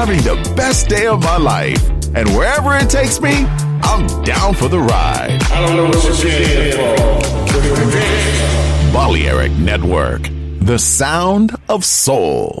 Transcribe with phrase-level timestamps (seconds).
[0.00, 1.86] Having the best day of my life.
[2.14, 3.44] And wherever it takes me,
[3.82, 5.42] I'm down for the ride.
[5.52, 6.96] I don't know what you're here for.
[8.94, 10.22] Balearic Network,
[10.60, 12.60] the sound of soul.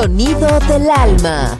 [0.00, 1.59] Sonido del alma.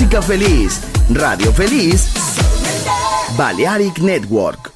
[0.00, 0.80] Música feliz.
[1.10, 2.08] Radio feliz.
[3.36, 4.69] Balearic Network.